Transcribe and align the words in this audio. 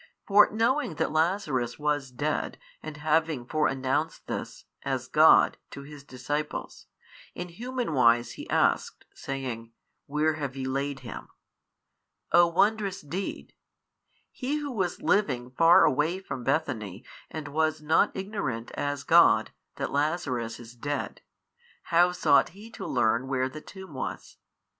For 0.25 0.49
knowing 0.49 0.95
that 0.95 1.11
Lazarus 1.11 1.77
was 1.77 2.09
dead 2.09 2.57
and 2.81 2.97
having 2.97 3.45
|617 3.45 3.51
fore 3.51 3.67
announced 3.67 4.25
this, 4.25 4.65
as 4.81 5.07
God, 5.07 5.57
to 5.69 5.83
His 5.83 6.03
disciples, 6.03 6.87
in 7.35 7.49
human 7.49 7.93
wise 7.93 8.33
Ho 8.35 8.43
asked, 8.49 9.05
saying, 9.13 9.71
Where 10.07 10.33
have 10.37 10.55
ye 10.55 10.65
laid 10.65 11.01
him? 11.01 11.29
O 12.31 12.47
wondrous 12.47 13.01
deed! 13.01 13.53
He 14.31 14.55
Who 14.57 14.71
was 14.71 15.03
living 15.03 15.51
far 15.51 15.85
away 15.85 16.17
from 16.19 16.43
Bethany 16.43 17.05
and 17.29 17.49
was 17.49 17.79
not 17.79 18.09
ignorant 18.15 18.71
as 18.71 19.03
God, 19.03 19.51
that 19.75 19.91
Lazarus 19.91 20.59
is 20.59 20.73
dead, 20.73 21.21
how 21.93 22.11
sought 22.11 22.49
He 22.57 22.71
to 22.71 22.87
learn 22.87 23.27
where 23.27 23.47
the 23.47 23.61
tomb 23.61 23.93
was? 23.93 24.37